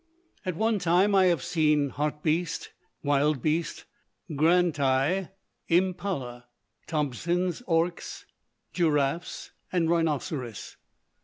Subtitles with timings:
[0.47, 2.69] At one time I have seen hartbeest,
[3.05, 3.83] wildbeest,
[4.31, 5.29] grantii,
[5.69, 6.45] mpallah,
[6.87, 8.25] Thomson's oryx,
[8.73, 10.77] giraffes and rhinoceros.